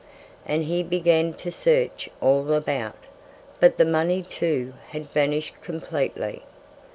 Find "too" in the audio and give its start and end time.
4.23-4.73